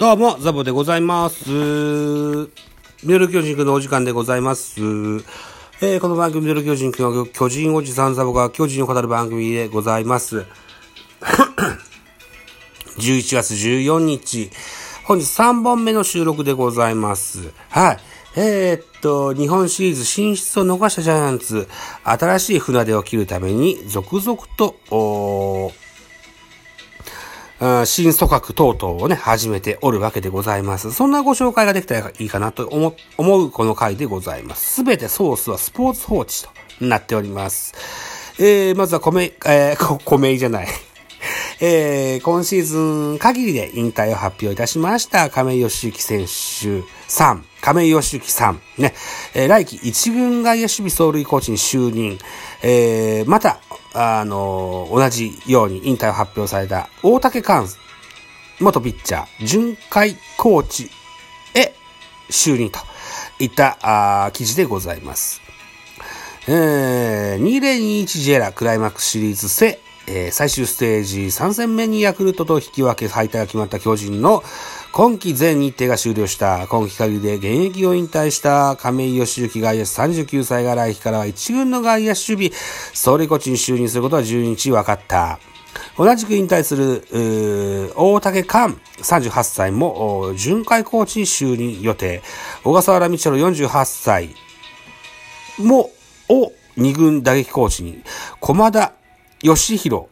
[0.00, 1.50] どうも、ザボでございます。
[1.50, 2.48] ミ
[3.04, 4.80] ドル巨人くんのお時間でございます。
[4.80, 10.46] えーこの番組ミドル巨人くんは巨人おじさんザボが巨人を語る番組でございます。
[12.96, 14.50] 11月14日、
[15.04, 17.52] 本日3本目の収録でございます。
[17.68, 17.98] はい。
[18.36, 21.68] えーっと、日本シリーズ進出を逃したジャイアンツ、
[22.04, 24.76] 新しい船出を切るために、続々と、
[27.84, 30.92] 新組閣等々をね、始めておるわけでございます。
[30.92, 32.88] そんなご紹介ができたらいいかなと思
[33.38, 34.76] うこの回でございます。
[34.76, 37.74] すべてソースはスポーツ報知となっております。
[38.38, 40.68] えー、まずは米、えー、米じゃない。
[41.60, 48.94] えー、今シーズン限りで引退を発表いたしました亀井義行選手さん、亀井義行さん、ね、
[49.34, 52.18] えー来季一軍外野守備走塁コーチに就任、
[52.62, 53.58] えー、また、
[53.94, 57.66] あのー同じように引退を発表された大竹寛
[58.60, 60.88] 元ピッチャー、巡回コーチ
[61.54, 61.74] へ
[62.30, 62.78] 就任と
[63.40, 65.42] いったあ記事でございます。
[66.46, 74.44] えー、2021ジェラクライマックスシリーズセ、えー最終ステージ3戦目にヤクルトと引き分け敗退が決まった巨人の
[74.92, 82.60] 今季全日程が終了した今季限りで現役を引退した亀井義行外野手39歳が来季からは一軍の外野手守備、
[82.92, 85.38] 総理コーチに就任することは12日分かった。
[85.96, 92.22] 同じく引退する、大竹寛38歳も巡回コーチに就任予定。
[92.64, 94.34] 小笠原道郎48歳
[95.58, 95.90] も、
[96.28, 98.02] を二軍打撃コーチに、
[98.40, 98.92] 駒田
[99.40, 100.06] 義弘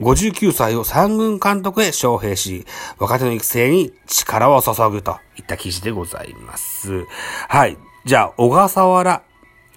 [0.00, 2.66] 59歳を三軍監督へ招聘し、
[2.98, 7.06] 若手の育成に力を注ぐといった記事でございます。
[7.48, 7.76] はい。
[8.04, 9.22] じゃあ、小笠原、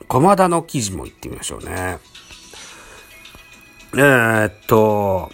[0.07, 1.99] 駒田の記事も言ってみましょうね。
[3.93, 5.31] えーっと、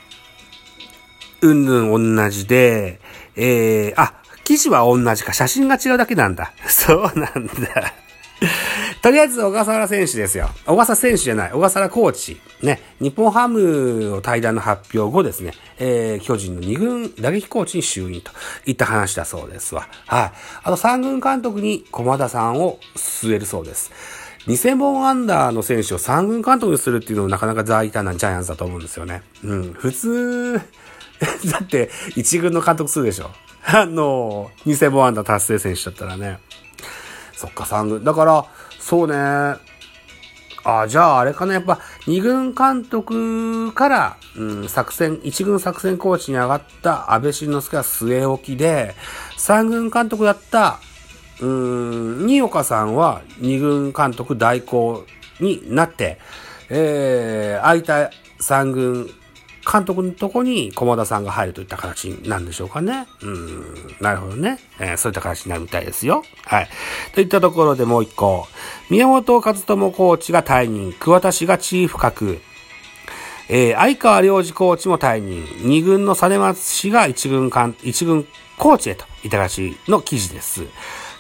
[1.42, 3.00] うんぬん同じで、
[3.36, 6.54] えー、あ、記事は同じか、写真が違うだけなんだ。
[6.68, 7.94] そうなんだ。
[9.06, 10.50] とりあえず、小笠原選手ですよ。
[10.66, 12.42] 小笠選手じゃない、小笠原コーチ。
[12.64, 18.32] ね、日本ハムを対談の発表後ですね、えー、巨人の2軍打撃コーチに就任と
[18.66, 19.88] いった話だそうですわ。
[20.08, 20.32] はい。
[20.64, 23.92] あと3軍監督に駒田さんを据えるそうです。
[24.48, 29.22] 2000本アンダーの選手を3軍監督にするっていうのもなかなか大胆なジャイアンツだと思うんですよね。
[29.44, 29.74] うん。
[29.74, 30.54] 普通、
[31.52, 33.30] だって1軍の監督するでしょ。
[33.68, 36.40] あの、2000本アンダー達成選手だったらね。
[37.36, 38.04] そっか、3軍。
[38.04, 38.46] だから、
[38.86, 39.16] そうね。
[40.64, 48.94] あじゃああれかな、やっぱ、2軍監督から、うん、作戦、1軍作戦コーチに上がった安倍晋之助は据え置きで、
[49.40, 50.80] 3軍監督だった、
[51.42, 55.04] うーん、新岡さんは2軍監督代行
[55.40, 56.20] になって、
[56.70, 59.10] えー、空いた3軍
[59.70, 63.08] 監督のとこに駒田さんが入るといった形なんでしょうかね。
[63.22, 64.60] うん、なるほどね。
[64.80, 66.24] えーそういった形になるみたいですよ。
[66.46, 66.70] はい。
[67.14, 68.48] といったところでもう一個。
[68.90, 70.94] 宮本和智コーチが退任。
[70.94, 72.40] 桑田氏がチーフ格。
[73.50, 75.46] えー相川良二コーチも退任。
[75.62, 78.28] 二軍の実松氏が一軍監、一軍
[78.58, 80.64] コーチへといった形の記事です。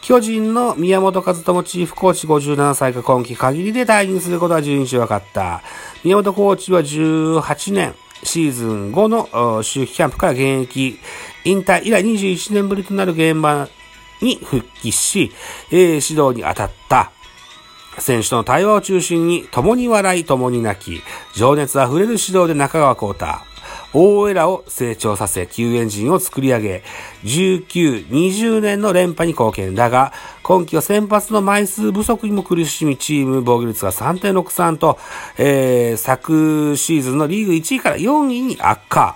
[0.01, 5.63] 巨人の宮本和智チーフコーチ57歳が今季限りで退任することは12日分かった。
[6.03, 10.99] 宮本コーチは18年、シーズン後の周期キャンプから現役
[11.43, 13.67] 引退以来21年ぶりとなる現場
[14.21, 15.31] に復帰し、
[15.71, 17.11] えー指導に当たった。
[17.99, 21.01] 選手との対話を中心に、共に笑い、共に泣き、
[21.33, 23.25] 情熱あふれる指導で中川幸太、
[23.97, 26.83] 大江らを成長させ、救援陣を作り上げ、
[27.23, 30.11] 19、20年の連覇に貢献だが、
[30.43, 34.99] 今季は先発の枚数不足にも苦しみ、チーム防御率が3.63と、
[35.37, 39.15] えー、昨シーズンのリーグ1位から4位に悪化。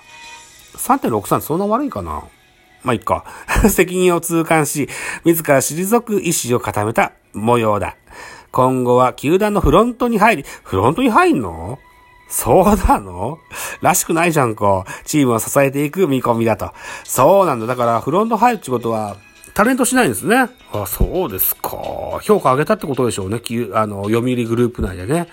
[0.77, 2.23] 3.63ってそんな悪いかな？
[2.83, 3.25] まあ、いっか。
[3.67, 4.87] 責任を痛感し、
[5.25, 7.97] 自ら退く意思を固めた模様だ。
[8.53, 11.79] 今後は球団のフロントに入り、フロントに入んの？
[12.29, 13.39] そうなの？
[13.81, 14.85] らしくないじゃんか。
[15.03, 16.71] チームを支えていく見込みだと。
[17.03, 17.65] そうなんだ。
[17.65, 19.17] だから、フロント入るってことは、
[19.55, 20.47] タレントしないんですね。
[20.71, 21.71] あ、そうですか。
[22.21, 23.41] 評価上げたってことでしょうね。
[23.73, 25.27] あの、読売グループ内でね。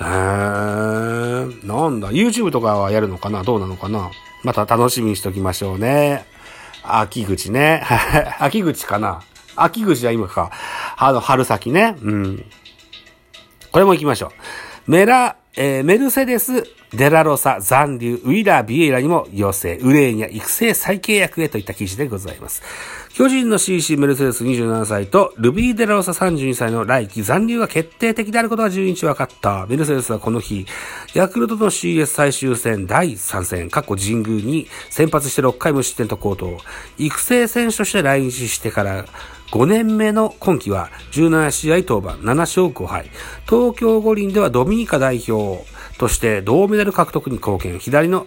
[0.00, 1.66] へー。
[1.66, 2.10] なんだ。
[2.10, 3.44] YouTube とかはやるのかな？
[3.44, 4.10] どうなのかな？
[4.44, 6.26] また楽しみにしておきましょうね。
[6.82, 7.84] 秋口ね。
[8.38, 9.22] 秋口かな？
[9.56, 10.50] 秋口は今か。
[10.96, 11.96] あの、春先ね。
[12.02, 12.44] うん。
[13.72, 14.32] これも行きましょ
[14.86, 14.90] う。
[14.90, 16.62] メラ、えー、メルセデス、
[16.94, 22.62] デラロサ、残留、ウィラー、ビエイラにも要請、ウレーニャ、育成再契約へといった記事でございます。
[23.12, 29.66] 巨人の CC メルセデス27歳と、ルビー・デラロサ32歳の来季残留が決定的であることが12日分かった。
[29.66, 30.64] メルセデスはこの日、
[31.14, 36.56] ヤクルトの CS 最終戦第3戦、過去神宮に先発して6回無失点と高騰。
[36.98, 39.06] 育成選手として来日してから、
[39.50, 43.10] 5年目の今季は17試合登板、7勝5敗。
[43.48, 45.64] 東京五輪ではドミニカ代表
[45.98, 47.78] として銅メダル獲得に貢献。
[47.78, 48.26] 左の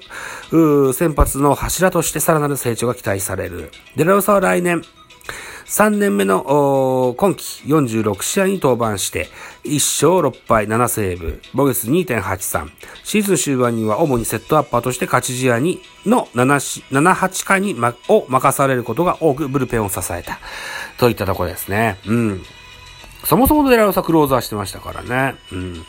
[0.93, 3.71] 先発の柱としてさらなる成長が期待される。
[3.95, 4.81] デラロサは来年、
[5.71, 9.29] 3年目の今季46試合に登板して、
[9.63, 12.69] 1勝6敗7セーブ、ボゲス2.83。
[13.05, 20.39] シーズン終盤には主にセットアッパーとして勝ち試合にの7、7、8回に、ま、を任されることが多くブルペンを支えた。
[20.97, 21.97] といったとこですね。
[22.05, 22.41] うん。
[23.23, 25.35] そもそもデラロサクローザーしてましたからね。
[25.53, 25.85] うん。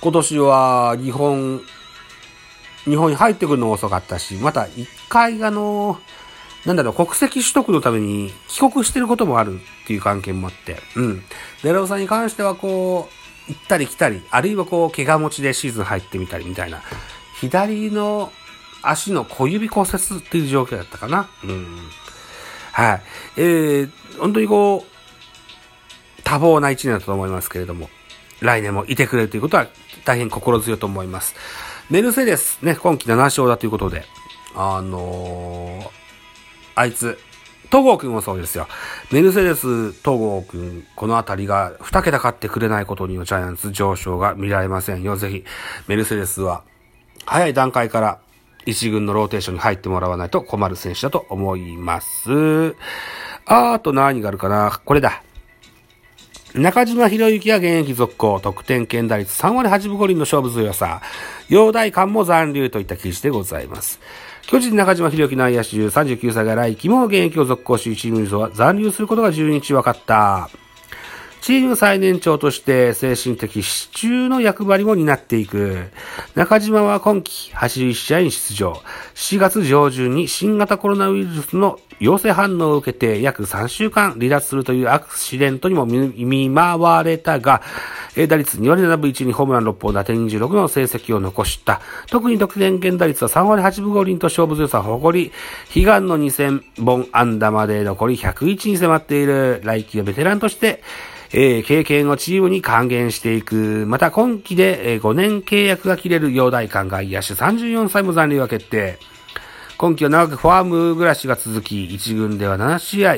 [0.00, 1.60] 今年は日本、
[2.84, 6.00] 日本に入ってくるの遅かったし、また一回あの、
[6.66, 11.22] なんだろう、国籍取得のために帰国してることもあるっていう関係もあって、うん。
[11.62, 13.08] デラロサに関してはこ
[13.48, 16.82] う、行ったり来たり、あるいはこう、怪我持ちでシーズン入ってみたりみたいな、
[17.40, 18.32] 左の
[18.82, 21.28] 足の小指骨折っていう状況だったかな。
[21.44, 21.76] うん。
[22.72, 23.02] はい。
[23.36, 27.90] えー、本当にこう、多忙な一年だと思いますけれども、
[28.40, 29.66] 来年もいてくれるということは
[30.04, 31.34] 大変心強いと思います。
[31.90, 34.04] メルセデス、ね、今季7勝だということで、
[34.54, 36.03] あのー、
[36.74, 37.18] あいつ、
[37.70, 38.68] 戸郷くんもそうですよ。
[39.10, 45.16] メルセデス、戸郷くん、このあたりが2桁勝ってくれないことにはジャイアンツ上昇が見られませんよ。
[45.16, 45.44] ぜひ、
[45.88, 46.62] メルセデスは、
[47.26, 48.18] 早い段階から
[48.66, 52.76] 一軍のローテーションに入ってもらわないと困る選手だと思います。
[53.46, 55.22] あーと何があるかなこれだ。
[56.54, 61.02] 中島博之は現役続行、得点圏打率3割8分5厘の勝負強さ、
[61.48, 63.98] 陽大館も残留といった記事でございます。
[64.46, 70.50] 巨人中島博之内野手39歳が来季も現役を続行し、チームに残留することが12日分かった。
[71.44, 75.90] チーム最年長として精神的支柱の役割も担っていく。
[76.34, 78.80] 中島は今季81試合に出場。
[79.14, 87.60] 4月上旬に新型コロナウイルスの陽性反応を受けて約3週間離脱するというアクシデントにも見舞われたが、
[88.16, 91.82] 打率2割7分1にホームラン6本、打点26の成績を残した。
[92.06, 100.82] 特に得点圏打率は3割8分5厘と勝負強さを誇り、悲願の2000本安打まで残り101に迫っている来季はベテランとして、
[101.32, 103.84] えー、経験をチームに還元していく。
[103.86, 108.98] また今季で、えー、5年契約が切れる陽大館外野手34歳も残留が決定。
[109.76, 113.14] 今季は長くファーム暮らしが続き、1軍では7試合、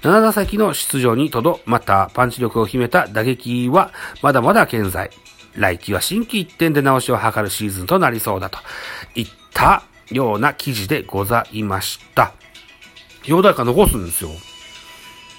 [0.00, 5.10] 7打席の出場にとどまったパンチ力を秘めた打撃はまだまだ健在。
[5.54, 8.58] 来季は新規一点で直しを図るシーズンとなりそうだと
[9.14, 12.32] いったような記事でございました。
[13.24, 14.30] 陽大館残すんですよ。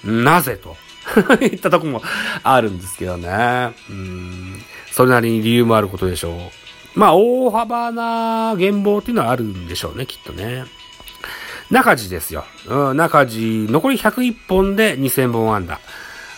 [0.04, 0.76] なぜと。
[1.40, 2.02] いったとこも
[2.42, 3.74] あるんですけどね。
[3.88, 4.62] うん。
[4.90, 6.50] それなりに理由もあることでしょ
[6.94, 6.98] う。
[6.98, 10.64] まあ、大幅な減俸っていうのはあるんでしょうね、きっとね。
[11.70, 12.44] 中地ですよ。
[12.66, 15.80] うん、中地、残り101本で2000本安打。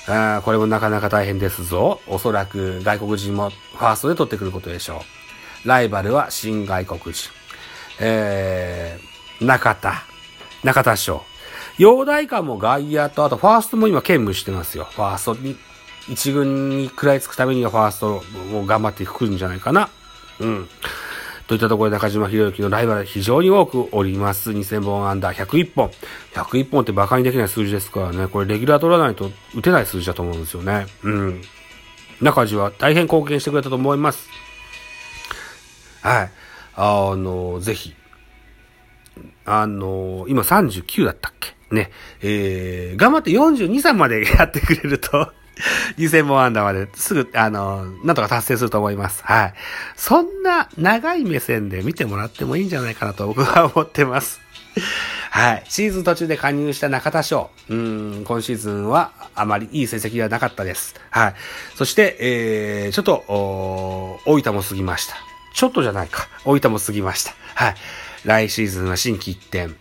[0.09, 2.01] あこれもなかなか大変ですぞ。
[2.07, 5.03] おそらく外国人もファーストで取ってくることでしょ
[5.65, 5.69] う。
[5.69, 7.31] ライバルは新外国人。
[8.01, 10.03] えー、中田。
[10.65, 11.23] 中田賞。
[11.83, 14.85] 陽大館も外野と、あとファーストも今兼務してますよ。
[14.93, 15.57] ファーストに、
[16.09, 18.23] 一軍に食らいつくためにはファースト
[18.57, 19.89] を頑張ってくるんじゃないかな。
[20.39, 20.69] うん。
[21.49, 24.53] といったところで中島博之のライバル非常に多くおります。
[24.53, 25.91] 2000本アンダー101本。
[26.35, 28.29] 101本って馬鹿にできない数字ですからね。
[28.29, 30.87] これレギュラー取らないと打てない数字だと思うんですよね。
[31.03, 31.43] うん。
[32.21, 34.29] 中地は大変貢献してくれたと思います。
[36.03, 36.31] はい。
[36.77, 37.95] あの、ぜひ。
[39.45, 41.57] あの、今39だったっけ？
[41.73, 45.33] ね、えー、頑張って42歳まで やってくれると
[45.99, 49.23] 2000本安打まですぐ、あの、なんとか達成すると思います。
[49.25, 49.55] はい。
[49.97, 54.41] そんな長い目線で見てもらってもいいんじゃないかなと僕は思ってます。
[55.31, 55.65] はい。
[55.69, 57.51] シーズン途中で加入した中田翔。
[57.69, 60.95] うん、今シーズンはあまりいい成績はなかったです。
[61.11, 61.35] はい。
[61.77, 63.25] そして、えー、ちょっと、
[64.27, 65.17] 大分も過ぎました。
[65.55, 66.29] ちょっとじゃないか。
[66.45, 67.35] 大分も過ぎました。
[67.55, 67.75] はい。
[68.25, 69.77] 来シーズンは新規一点。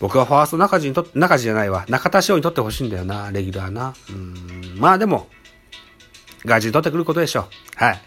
[0.00, 1.84] 僕はファースト中地にと、中地じゃないわ。
[1.88, 3.94] 中田翔にとってほしいんだよな、レギュラーな。
[4.10, 4.78] うん。
[4.78, 5.28] まあでも、
[6.44, 7.44] 外人取ってくることでしょう。
[7.76, 8.00] はい。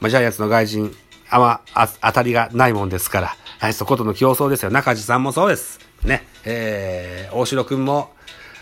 [0.00, 0.94] まあ、ジャイアンツの外人、
[1.30, 3.36] あんま、あ、当たりがないもんですから。
[3.58, 4.70] はい、そことの競争ですよ。
[4.70, 5.80] 中地さんもそうです。
[6.04, 6.26] ね。
[6.44, 8.12] えー、大城くんも、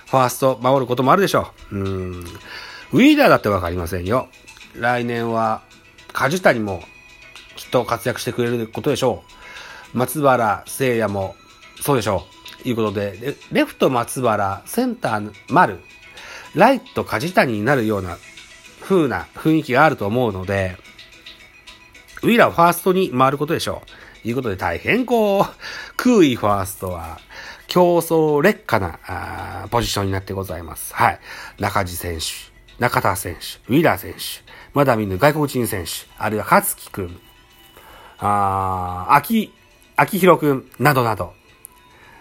[0.07, 1.77] ファースト守ることもあるでしょう。
[1.77, 2.25] うん。
[2.93, 4.29] ウィーダーだってわかりませんよ。
[4.75, 5.63] 来年は、
[6.13, 6.83] 梶谷も
[7.57, 9.25] きっと活躍してくれることでしょ
[9.95, 9.99] う。
[9.99, 11.35] 松原聖也も
[11.81, 12.36] そうでしょう。
[12.69, 15.81] いうことで、レフト松原、センター丸、
[16.55, 18.19] ライト梶谷になるような
[18.83, 20.77] 風な雰囲気があると思うので、
[22.23, 23.83] ウィラーファーストに回ることでしょ
[24.25, 24.29] う。
[24.29, 25.47] いうことで大変こう、
[25.97, 27.21] 空位ファーストは
[27.69, 30.93] 競争劣化なポジションになってございます。
[30.95, 31.21] はい。
[31.59, 32.25] 中地選手、
[32.81, 34.19] 中田選手、ウィラー選手、
[34.75, 37.21] まだ見ぬ外国人選手、あるいは勝木くん、
[38.19, 39.53] あ秋、
[39.95, 41.35] 秋広くん、などなど、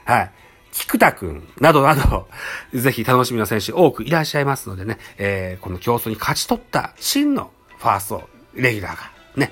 [0.05, 0.31] はい。
[0.71, 2.27] 菊田くん、などなど、
[2.73, 9.51] ぜひ楽しみな選手多くいらっしゃいますのでね、えー、この競争に勝ち取った真のファーストレギュラーが、ね、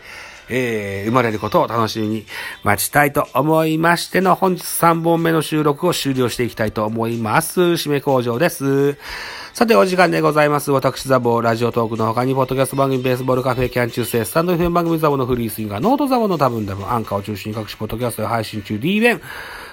[0.49, 2.25] えー、生まれることを楽しみに
[2.63, 7.61] 待ちたいと思いましての本日3本目の収録を終了していきたいと思います。
[7.61, 8.97] 締め工場です。
[9.53, 10.71] さて、お時間でございます。
[10.71, 19.21] 私、ザボー、ラジオトークの他に、ポッドキャスト番組、ベースボールカフェ、キャン中世、スタンド FM 番組ザボのフリースインガー、ノートザボの多分でも、アンカーを中心に各種ポッドキャストで配信中、D 弁、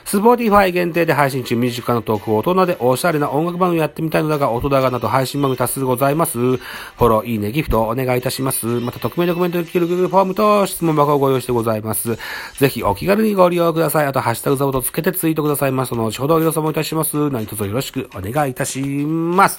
[0.04, 6.38] スポーティファイ限定で配信中、身近なトークを大人でおしゃれな音楽番組やってみたいのだが、音高など配信番組多数ございます。
[6.38, 8.66] フォロー、いいね、ギフトお願いいたします。
[8.66, 12.18] また、匿名でコメントできる Google フォームと質問箱をご用意してございます。
[12.58, 14.06] ぜひ、お気軽にご利用ください。
[14.06, 15.90] あと、ハッシュタグザボとつけてツイートくださいます。
[15.90, 17.30] その後ほどお予想もいたします。
[17.30, 19.58] 何卒よろしくお願いいたします。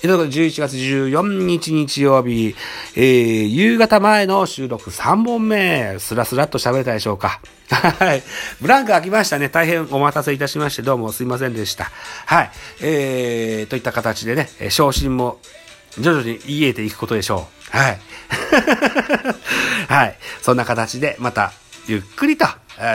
[0.00, 2.54] ということで、11月14日日曜日、
[2.96, 7.40] えー、夕方前の収録3本目、スラスラっと喋れたでしょうか。
[7.70, 8.22] はい。
[8.60, 9.48] ブランク空きましたね。
[9.48, 11.90] 大変お待たせいたしまして、どうもすいませんでした。
[12.26, 12.50] はい。
[12.82, 15.38] えー、といった形でね、昇進も
[15.98, 17.76] 徐々に癒えていくことでしょう。
[17.76, 18.00] はい。
[19.88, 20.18] はい。
[20.42, 21.52] そんな形で、また、
[21.86, 22.46] ゆっくりと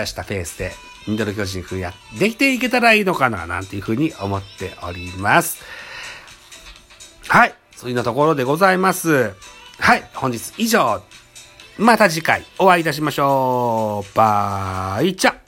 [0.05, 0.73] したペースで、
[1.07, 5.59] ミドル巨人風やできていけたらいいのかな、なんていうふうに思っております。
[7.27, 7.55] はい。
[7.75, 9.33] そういうようなところでございます。
[9.79, 10.09] はい。
[10.13, 11.01] 本日以上
[11.77, 14.17] また次回お会いいたしましょう。
[14.17, 15.44] バイチャ